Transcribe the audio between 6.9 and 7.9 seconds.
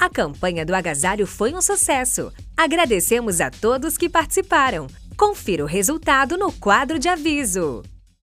de aviso.